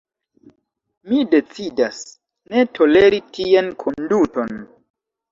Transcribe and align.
Mi 1.09 1.17
decidas, 1.33 1.99
ne 2.53 2.63
toleri 2.77 3.19
tian 3.35 3.69
konduton. 3.85 4.57